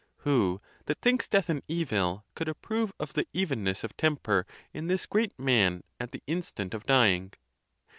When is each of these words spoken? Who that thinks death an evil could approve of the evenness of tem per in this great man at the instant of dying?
Who 0.25 0.61
that 0.87 0.99
thinks 0.99 1.27
death 1.27 1.47
an 1.47 1.61
evil 1.67 2.25
could 2.33 2.47
approve 2.47 2.91
of 2.99 3.13
the 3.13 3.27
evenness 3.33 3.83
of 3.83 3.95
tem 3.97 4.17
per 4.17 4.45
in 4.73 4.87
this 4.87 5.05
great 5.05 5.37
man 5.37 5.83
at 5.99 6.09
the 6.09 6.23
instant 6.25 6.73
of 6.73 6.87
dying? 6.87 7.33